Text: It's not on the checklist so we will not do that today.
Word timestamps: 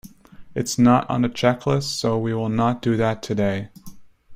It's 0.55 0.79
not 0.79 1.07
on 1.11 1.21
the 1.21 1.29
checklist 1.29 1.99
so 1.99 2.17
we 2.17 2.33
will 2.33 2.49
not 2.49 2.81
do 2.81 2.97
that 2.97 3.21
today. 3.21 3.69